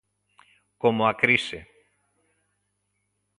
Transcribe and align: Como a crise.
Como 0.81 1.01
a 1.11 1.13
crise. 1.21 1.59